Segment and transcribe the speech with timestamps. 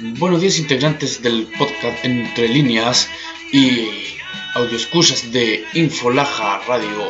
[0.00, 3.08] Buenos días integrantes del podcast Entre Líneas
[3.50, 3.88] y
[4.70, 7.08] escuchas de Infolaja Radio,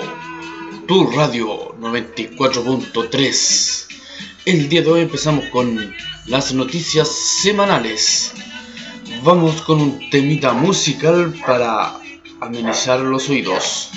[0.87, 3.87] tu radio 94.3.
[4.47, 8.33] El día de hoy empezamos con las noticias semanales.
[9.23, 12.01] Vamos con un temita musical para
[12.41, 13.91] amenizar los oídos.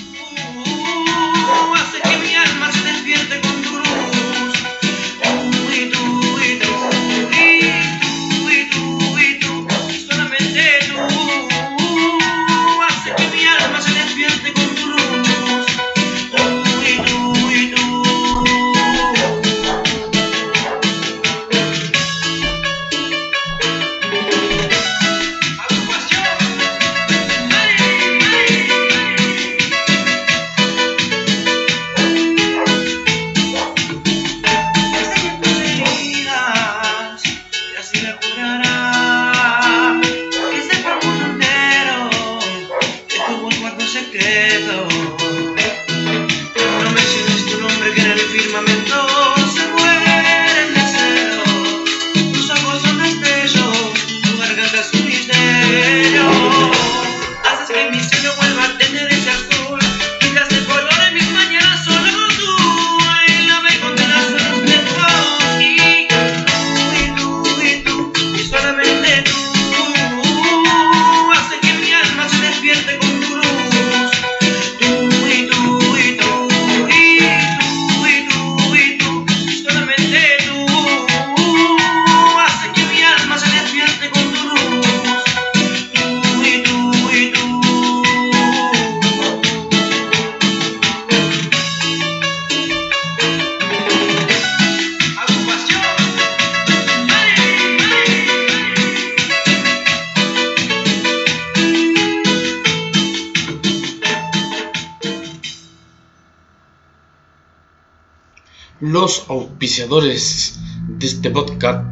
[109.61, 110.57] Auspiciadores
[110.87, 111.85] de este podcast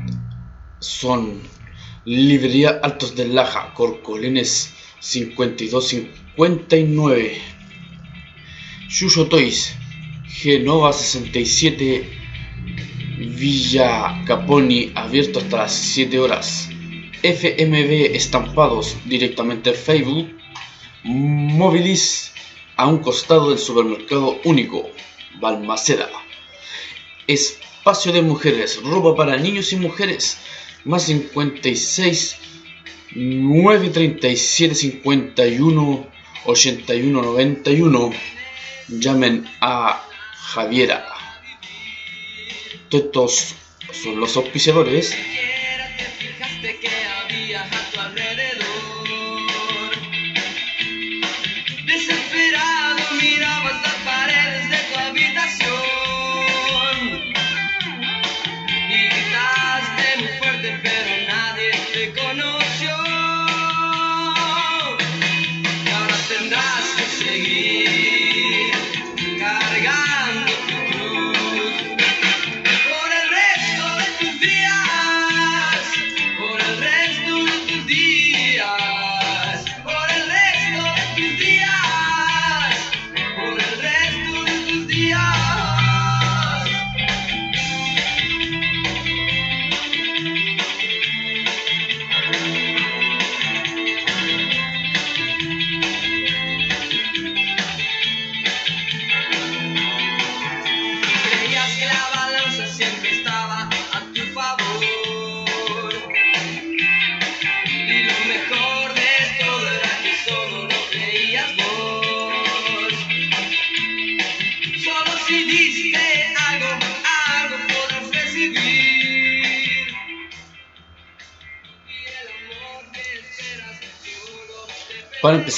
[0.79, 1.39] son
[2.03, 7.37] Librería Altos de Laja, Corcolenes 5259,
[8.89, 9.75] Yuyo Toys,
[10.25, 12.09] Genova 67,
[13.37, 16.69] Villa Caponi, abierto hasta las 7 horas,
[17.21, 20.35] FMB Estampados, directamente Facebook,
[21.03, 22.33] Movilis,
[22.77, 24.89] a un costado del supermercado único,
[25.39, 26.09] Balmaceda.
[27.29, 30.39] Espacio de mujeres, ropa para niños y mujeres,
[30.83, 32.37] más 56
[33.13, 36.07] 937 51
[36.45, 38.11] 81 91.
[38.87, 40.03] Llamen a
[40.33, 41.05] Javiera.
[42.89, 43.53] Estos
[43.91, 45.13] son los auspiciadores.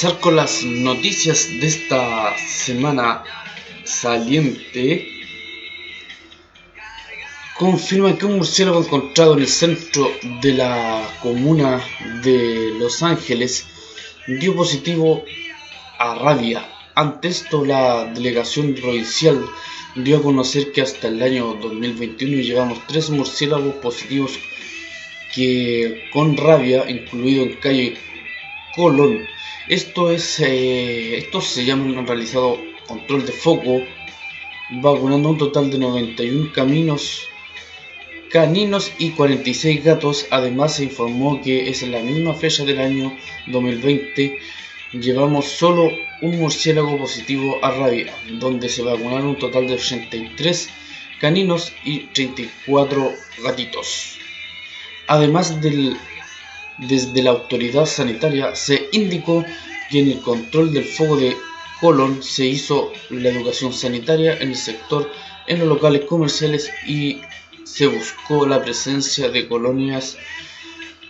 [0.01, 3.24] Empezar con las noticias de esta semana
[3.83, 5.07] saliente,
[7.56, 10.12] confirman que un murciélago encontrado en el centro
[10.42, 11.80] de la comuna
[12.24, 13.68] de Los Ángeles
[14.25, 15.24] dio positivo
[16.00, 16.68] a rabia.
[16.95, 19.45] Ante esto, la delegación provincial
[19.94, 24.31] dio a conocer que hasta el año 2021 llevamos tres murciélagos positivos
[25.36, 27.97] que con rabia, incluido en calle
[28.75, 29.27] Colón,
[29.71, 33.81] esto es, eh, se llaman, han realizado control de foco,
[34.69, 37.27] vacunando un total de 91 caminos
[38.29, 40.27] caninos y 46 gatos.
[40.29, 44.39] Además se informó que es en la misma fecha del año 2020
[44.94, 45.89] llevamos solo
[46.21, 50.69] un murciélago positivo a rabia, donde se vacunaron un total de 83
[51.19, 53.13] caninos y 34
[53.44, 54.18] gatitos.
[55.07, 55.97] Además del,
[56.81, 59.45] desde la autoridad sanitaria se indicó
[59.89, 61.38] que en el control del fuego de
[61.80, 65.12] colon se hizo la educación sanitaria en el sector,
[65.48, 67.22] en los locales comerciales y
[67.63, 70.18] se buscó la presencia de colonias,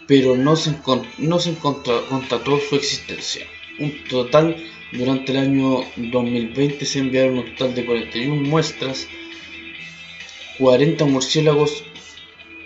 [0.07, 0.75] pero no se,
[1.17, 3.45] no se constató su existencia.
[3.79, 4.57] Un total,
[4.91, 9.07] durante el año 2020 se enviaron un total de 41 muestras,
[10.57, 11.83] 40 murciélagos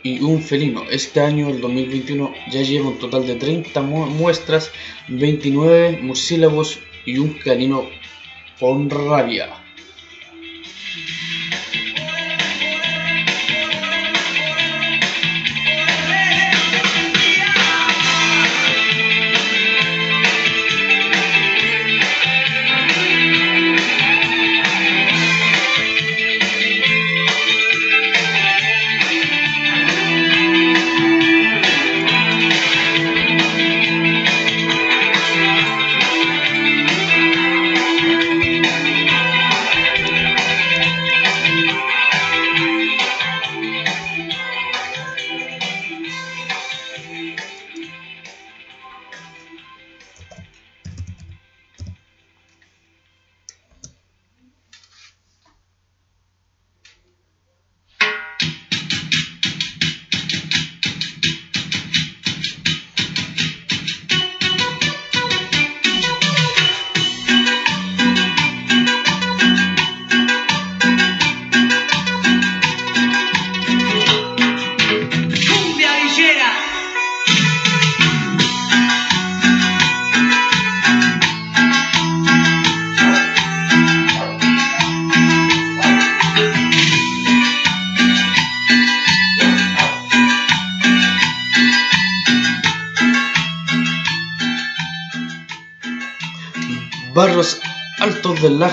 [0.06, 0.84] y un felino.
[0.92, 4.72] Este año, el 2021, ya lleva un total de 30 muestras,
[5.08, 7.90] 29 murciélagos y un canino
[8.60, 9.65] con rabia.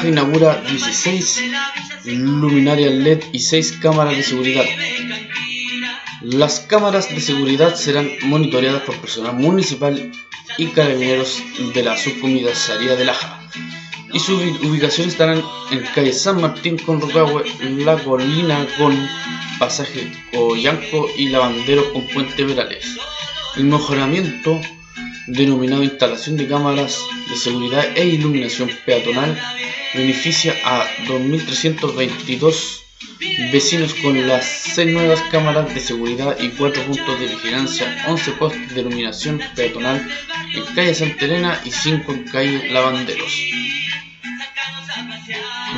[0.04, 1.43] Inaugura 16
[2.04, 4.64] luminarias LED y 6 cámaras de seguridad.
[6.22, 10.12] Las cámaras de seguridad serán monitoreadas por personal municipal
[10.58, 11.43] y carabineros
[11.75, 13.40] de la subcomisaría de Laja.
[14.12, 17.44] Y su ubicación estarán en calle San Martín con Rocahue,
[17.78, 18.96] La Colina con
[19.58, 22.84] Pasaje Coyanco y Lavandero con Puente Verales.
[23.56, 24.60] El mejoramiento
[25.26, 26.98] denominado instalación de cámaras
[27.28, 29.40] de seguridad e iluminación peatonal,
[29.94, 32.81] beneficia a 2.322
[33.53, 34.44] vecinos con las
[34.75, 40.06] 6 nuevas cámaras de seguridad y 4 puntos de vigilancia, 11 postes de iluminación peatonal
[40.55, 43.33] en calle Santa Elena y 5 en calle Lavanderos.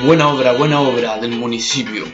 [0.05, 2.05] Buena obra, buena obra del municipio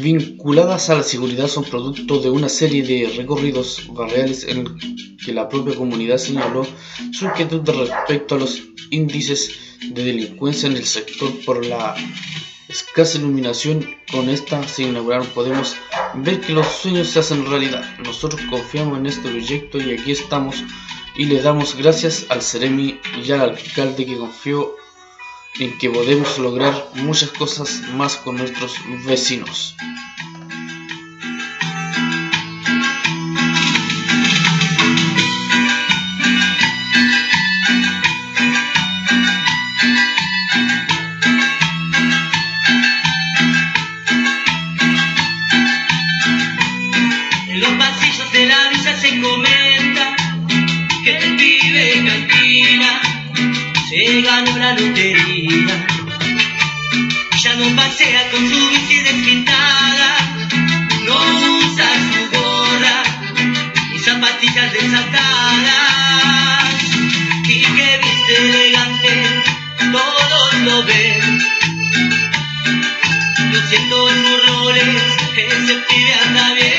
[0.00, 4.78] vinculadas a la seguridad son producto de una serie de recorridos barriales en
[5.24, 6.66] que la propia comunidad señaló
[7.12, 11.94] su inquietud respecto a los índices de delincuencia en el sector por la
[12.68, 13.86] escasa iluminación.
[14.10, 15.76] Con esta se inauguraron podemos
[16.14, 17.98] ver que los sueños se hacen realidad.
[17.98, 20.62] Nosotros confiamos en este proyecto y aquí estamos
[21.16, 24.74] y le damos gracias al Ceremi y al alcalde que confió
[25.58, 28.74] en que podemos lograr muchas cosas más con nuestros
[29.06, 29.74] vecinos.
[48.32, 50.16] De la villa se comenta
[51.04, 53.00] que el pibe cantina
[53.88, 55.86] se ganó la lotería.
[57.42, 60.16] Ya no pasea con su bici despintada,
[61.04, 61.16] no
[61.58, 63.02] usa su gorra
[63.90, 66.24] ni zapatillas desatadas.
[67.44, 69.42] Y que viste elegante,
[69.92, 71.38] todos lo ven.
[73.52, 74.96] Yo siento sus roles,
[75.36, 76.75] ese pibe anda bien.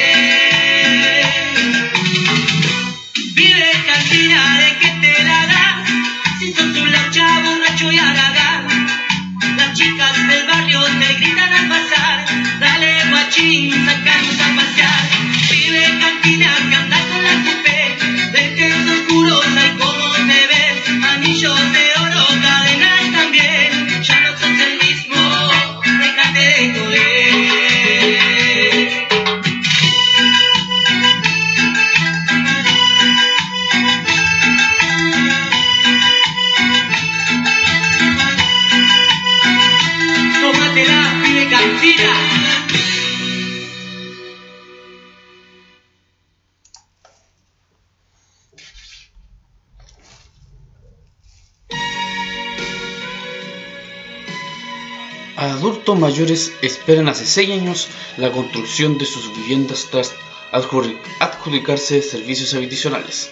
[55.67, 60.13] Adultos mayores esperan hace 6 años la construcción de sus viviendas tras
[60.53, 63.29] adjudicarse servicios adicionales.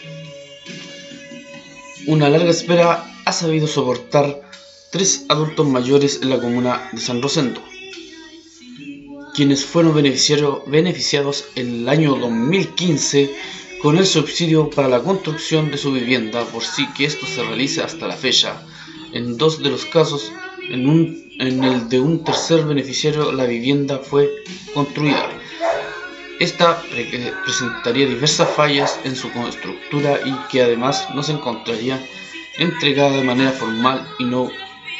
[2.07, 4.41] Una larga espera ha sabido soportar
[4.91, 7.61] tres adultos mayores en la comuna de San Rosendo,
[9.33, 13.33] quienes fueron beneficiados en el año 2015
[13.81, 17.81] con el subsidio para la construcción de su vivienda, por si que esto se realice
[17.81, 18.61] hasta la fecha.
[19.13, 20.33] En dos de los casos,
[20.69, 24.29] en, el de un tercer beneficiario, la vivienda fue
[24.73, 25.29] construida.
[26.39, 26.81] Esta
[27.43, 31.99] presentaría diversas fallas en su estructura y que además no se encontraría
[32.57, 34.49] entregada de manera formal y no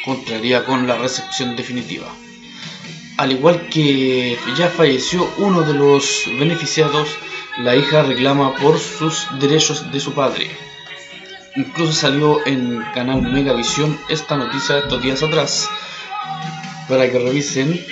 [0.06, 2.08] contraría con la recepción definitiva.
[3.18, 7.10] Al igual que ya falleció uno de los beneficiados,
[7.60, 10.65] la hija reclama por sus derechos de su padre.
[11.56, 15.70] Incluso salió en canal Megavisión esta noticia estos días atrás
[16.90, 17.86] para que revisen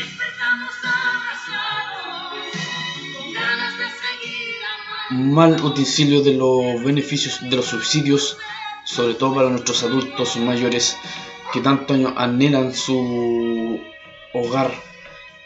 [5.12, 8.38] mal utensilio de los beneficios de los subsidios,
[8.84, 10.98] sobre todo para nuestros adultos mayores
[11.53, 13.79] que tanto anhelan su
[14.34, 14.74] hogar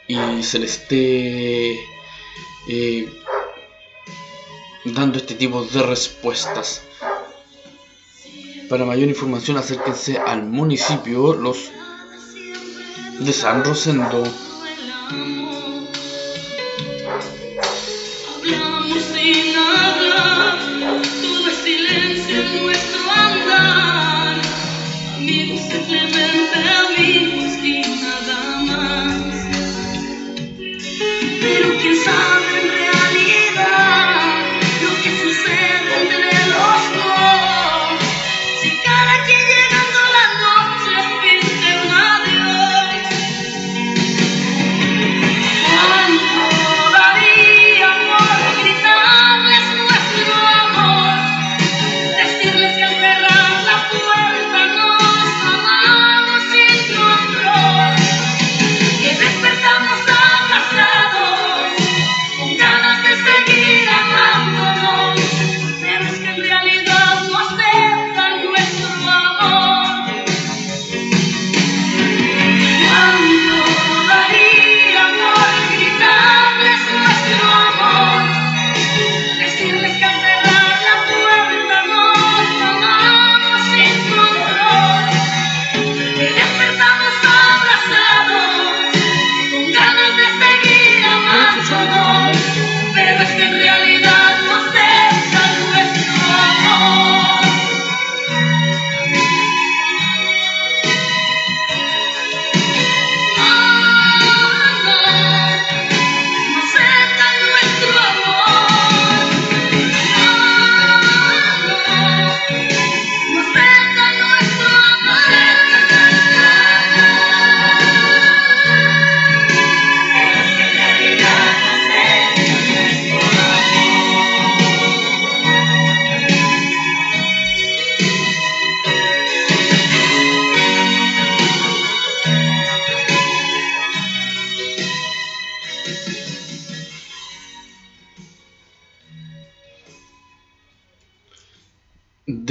[0.08, 1.80] y se les esté
[2.70, 3.10] eh,
[4.86, 6.87] dando este tipo de respuestas.
[8.70, 11.72] Para mayor información acérquense al municipio los
[13.20, 14.24] de San Rosendo.
[39.10, 39.77] I can't get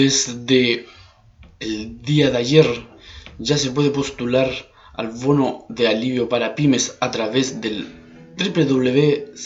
[0.07, 0.87] Desde
[1.59, 2.87] el día de ayer
[3.41, 4.49] ya se puede postular
[4.95, 7.89] al bono de alivio para pymes a través del
[8.39, 9.37] www.cii.cl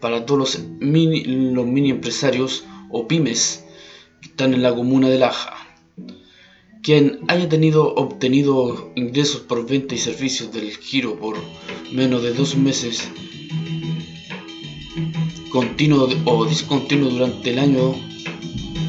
[0.00, 3.64] para todos los mini, los mini empresarios o pymes
[4.20, 5.54] que están en la comuna de Laja.
[6.82, 11.36] Quien haya tenido obtenido ingresos por venta y servicios del giro por
[11.92, 13.08] menos de dos meses
[15.50, 17.94] continuo o discontinuo durante el año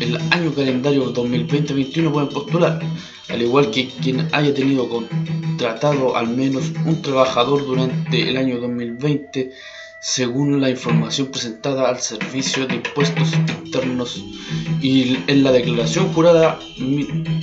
[0.01, 2.79] el año calendario 2020-2021 pueden postular,
[3.29, 9.51] al igual que quien haya tenido contratado al menos un trabajador durante el año 2020,
[9.99, 14.25] según la información presentada al Servicio de Impuestos Internos
[14.81, 16.59] y en la declaración jurada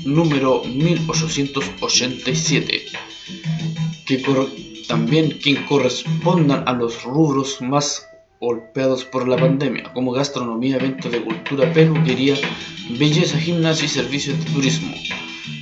[0.04, 2.87] número 1887,
[4.04, 4.18] que
[4.88, 8.08] también quien correspondan a los rubros más
[8.40, 12.37] golpeados por la pandemia, como gastronomía, eventos de cultura, peluquería,
[12.99, 14.95] belleza, gimnasio y servicios de turismo,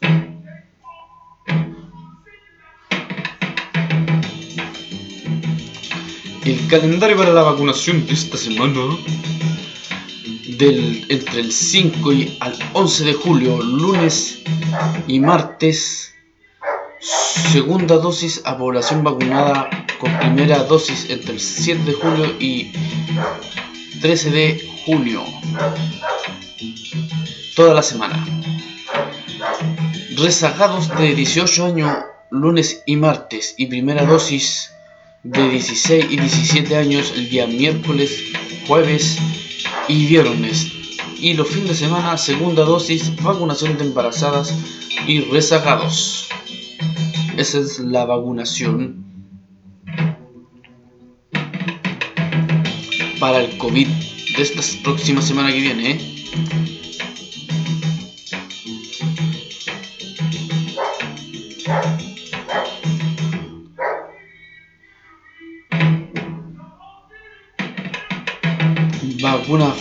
[6.68, 8.97] Calendario para la vacunación de esta semana,
[10.56, 14.40] del, entre el 5 y al 11 de julio, lunes
[15.06, 16.14] y martes,
[17.00, 19.68] segunda dosis a población vacunada
[19.99, 22.73] con primera dosis entre el 7 de julio y
[24.00, 25.23] 13 de junio.
[27.54, 28.25] Toda la semana.
[30.16, 31.97] Rezagados de 18 años,
[32.30, 34.74] lunes y martes, y primera dosis
[35.25, 38.23] de 16 y 17 años el día miércoles,
[38.66, 39.19] jueves
[39.88, 40.71] y viernes.
[41.19, 44.54] Y los fines de semana, segunda dosis, vacunación de embarazadas
[45.06, 46.28] y rezagados.
[47.39, 49.02] Esa es la vacunación
[53.19, 53.89] para el COVID
[54.37, 55.91] de esta próxima semana que viene.
[55.93, 56.15] ¿eh?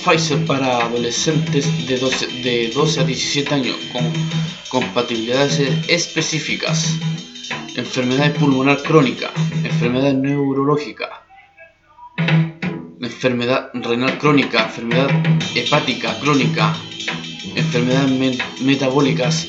[0.04, 4.04] Pfizer para adolescentes de 12, de 12 a 17 años con
[4.68, 7.00] compatibilidades específicas.
[7.76, 9.32] Enfermedad pulmonar crónica,
[9.64, 11.24] enfermedad neurológica,
[13.02, 15.10] enfermedad renal crónica, enfermedad
[15.56, 16.76] hepática crónica,
[17.56, 19.48] enfermedades metabólicas,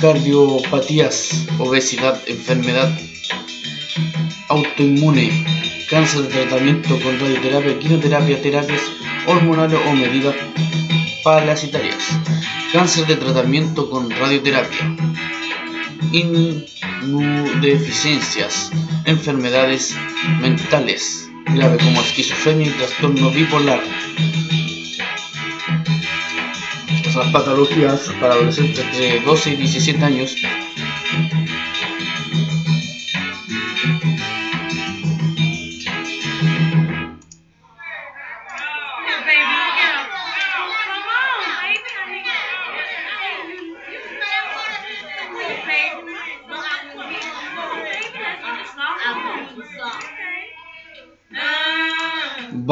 [0.00, 2.90] cardiopatías, obesidad, enfermedad
[4.48, 5.30] autoinmune,
[5.88, 8.82] cáncer de tratamiento con radioterapia, quimioterapia, terapias
[9.26, 10.34] hormonales o medidas
[11.22, 12.18] parasitarias,
[12.72, 14.96] cáncer de tratamiento con radioterapia,
[16.12, 18.70] inmunodeficiencias,
[19.04, 19.94] enfermedades
[20.40, 23.82] mentales, grave como esquizofrenia y trastorno bipolar.
[27.14, 30.34] Las patologías para adolescentes de 12 y 17 años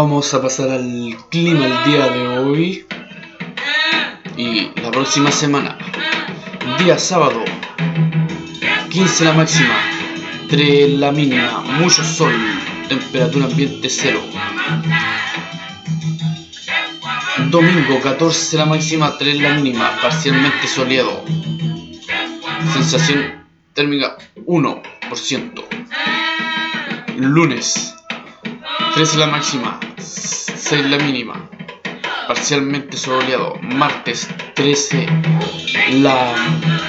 [0.02, 2.86] Vamos a pasar al clima el día de hoy
[4.34, 5.76] y la próxima semana.
[6.78, 7.44] Día sábado,
[8.88, 9.76] 15 la máxima,
[10.48, 12.32] 3 la mínima, mucho sol,
[12.88, 14.22] temperatura ambiente cero.
[17.50, 21.26] Domingo, 14 la máxima, 3 la mínima, parcialmente soleado.
[22.72, 25.64] Sensación térmica 1%.
[27.18, 27.94] Lunes,
[28.94, 31.48] 13 la máxima, 6 la mínima,
[32.26, 33.54] parcialmente soleado.
[33.62, 35.06] Martes 13
[36.02, 36.34] la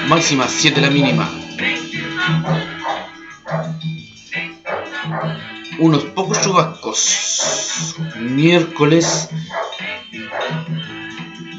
[0.08, 1.30] máxima, 7 la mínima.
[5.78, 7.96] Unos pocos chubascos.
[8.20, 9.28] Miércoles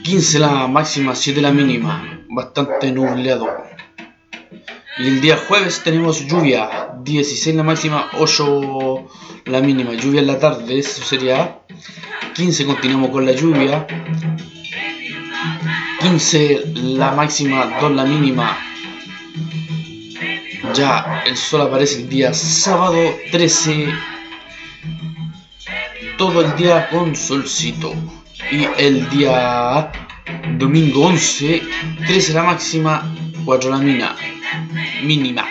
[0.04, 2.20] 15 la máxima, 7 la mínima.
[2.30, 3.73] Bastante nubleado.
[4.96, 9.08] Y el día jueves tenemos lluvia, 16 la máxima, 8
[9.46, 11.62] la mínima, lluvia en la tarde, eso sería
[12.36, 13.88] 15, continuamos con la lluvia,
[16.00, 18.56] 15 la máxima, 2 la mínima,
[20.76, 23.88] ya el sol aparece el día sábado 13,
[26.20, 27.96] todo el día con solcito,
[28.52, 29.92] y el día
[30.60, 31.64] domingo 11,
[32.06, 33.12] 13 la máxima,
[33.44, 34.16] 4 la mínima
[35.04, 35.46] mínima.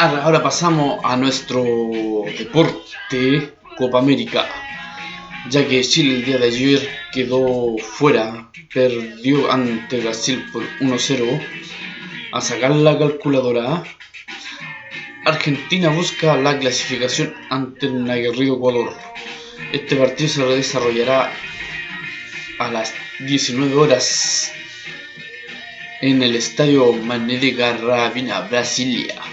[0.00, 1.62] Ahora, ahora pasamos a nuestro
[2.38, 4.48] deporte Copa América,
[5.50, 11.46] ya que Chile el día de ayer quedó fuera, perdió ante Brasil por 1-0.
[12.32, 13.84] A sacar la calculadora,
[15.26, 18.94] Argentina busca la clasificación ante el aguerrido Ecuador.
[19.70, 21.30] Este partido se desarrollará
[22.58, 24.50] a las 19 horas
[26.00, 27.52] en el estadio Mané de
[28.48, 29.29] Brasilia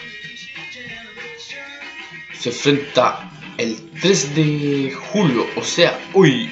[2.52, 6.50] se enfrenta el 3 de julio, o sea, hoy.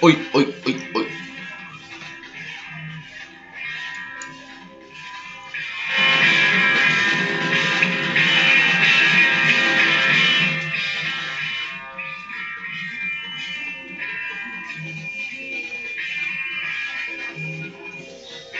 [0.00, 1.06] Hoy, hoy, hoy, hoy.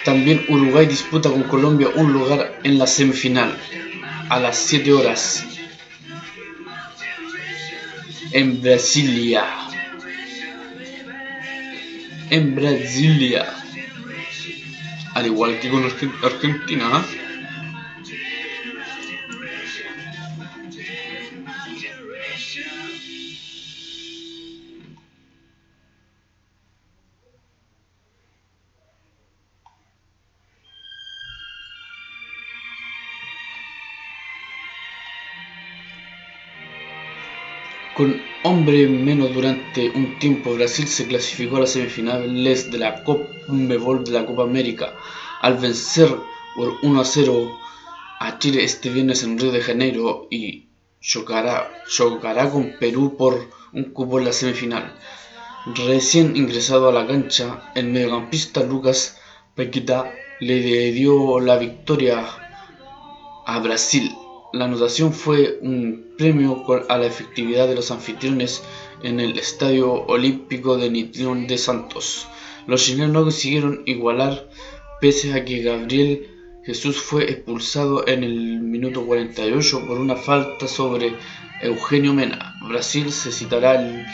[0.04, 3.56] También Uruguay disputa con Colombia un lugar en la semifinal
[4.30, 5.44] a las 7 horas
[8.32, 9.44] en Brasilia.
[12.30, 13.44] En Brasilia.
[15.14, 16.88] Al igual que con Argen- Argentina.
[16.92, 17.04] ¿ah?
[38.00, 44.10] Con hombre menos durante un tiempo, Brasil se clasificó a las semifinales de la de
[44.10, 44.94] la Copa América
[45.42, 46.08] al vencer
[46.56, 47.58] por 1 a 0
[48.20, 50.68] a Chile este viernes en Río de Janeiro y
[51.02, 54.96] chocará, con Perú por un cupo en la semifinal.
[55.86, 59.18] Recién ingresado a la cancha, el mediocampista Lucas
[59.54, 60.10] Paquetá
[60.40, 62.24] le dio la victoria
[63.44, 64.10] a Brasil.
[64.52, 68.62] La anotación fue un premio a la efectividad de los anfitriones
[69.02, 72.26] en el Estadio Olímpico de Nitrión de Santos.
[72.66, 74.48] Los chilenos no consiguieron igualar
[75.00, 76.26] pese a que Gabriel
[76.64, 81.14] Jesús fue expulsado en el minuto 48 por una falta sobre
[81.62, 82.56] Eugenio Mena.
[82.68, 84.04] Brasil se citará el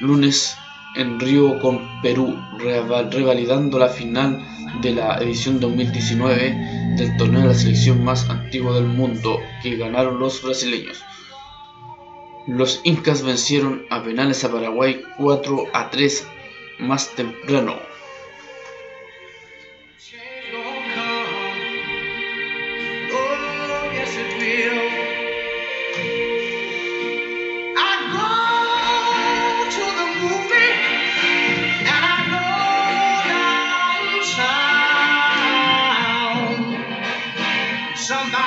[0.00, 0.56] lunes
[0.96, 4.40] en Río con Perú, reva- revalidando la final
[4.80, 10.18] de la edición 2019 del torneo de la selección más antiguo del mundo que ganaron
[10.18, 11.02] los brasileños.
[12.46, 16.26] Los incas vencieron a penales a Paraguay 4 a 3
[16.78, 17.76] más temprano.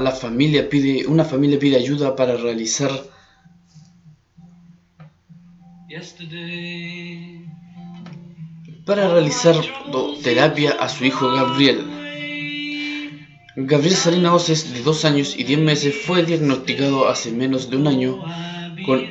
[0.00, 2.90] La familia pide, una familia pide ayuda para realizar
[8.84, 9.56] para realizar
[10.22, 11.80] terapia a su hijo Gabriel.
[13.56, 17.88] Gabriel Salina Oces, de 2 años y 10 meses, fue diagnosticado hace menos de un
[17.88, 18.22] año
[18.84, 19.02] con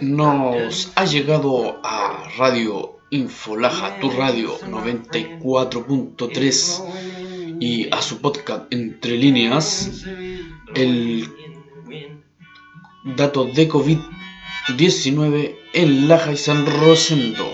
[0.00, 10.04] Nos ha llegado a Radio Infolaja, tu radio 94.3 y a su podcast Entre Líneas
[10.74, 11.28] el
[13.16, 17.48] dato de COVID-19 en Laja y San Rosendo.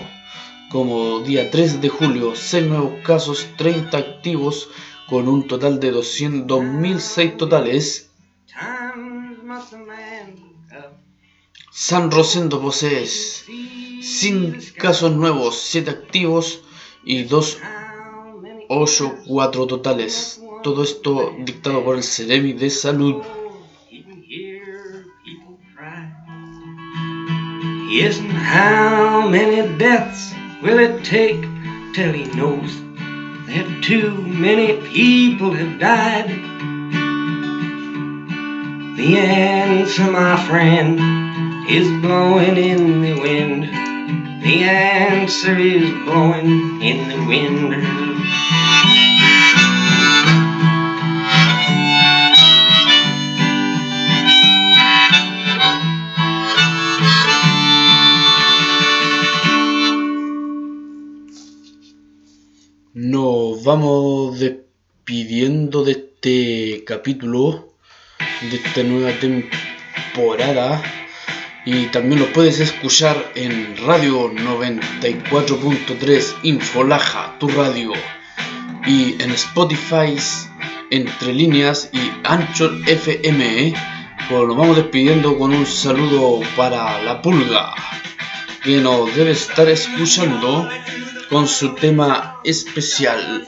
[0.71, 4.69] Como día 3 de julio, 6 nuevos casos, 30 activos,
[5.07, 8.08] con un total de 200.006 totales.
[11.81, 16.59] San Rosendo posee sin casos nuevos, 7 activos
[17.05, 17.57] y 2,
[18.67, 20.41] 8, 4 totales.
[20.61, 23.23] Todo esto dictado por el Ceremi de Salud.
[27.89, 31.39] Yes, and how many deaths will it take
[31.95, 32.75] till he knows
[33.47, 36.27] that too many people have died?
[38.97, 41.18] The answer, my friend,
[41.69, 43.63] is blowing in the wind.
[44.41, 47.75] The answer is blowing in the wind.
[62.95, 67.73] Nos vamos despidiendo de este capítulo,
[68.49, 70.81] de esta nueva temporada.
[71.71, 77.93] Y también lo puedes escuchar en Radio 94.3 Infolaja, tu radio.
[78.87, 80.17] Y en Spotify,
[80.89, 83.75] Entre Líneas y Anchor FM.
[84.27, 87.75] Pues nos vamos despidiendo con un saludo para la pulga,
[88.63, 90.67] que nos debe estar escuchando
[91.29, 93.47] con su tema especial.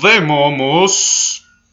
[0.00, 0.50] Vemo,